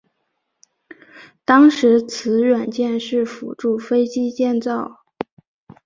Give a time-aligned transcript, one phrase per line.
[1.45, 5.01] 当时此软件是辅助飞机建造。